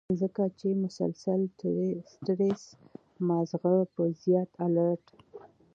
ځکه 0.21 0.43
چې 0.59 0.67
مسلسل 0.83 1.41
سټرېس 2.11 2.63
مازغۀ 3.27 3.75
پۀ 3.93 4.03
زيات 4.23 4.51
الرټ 4.65 5.03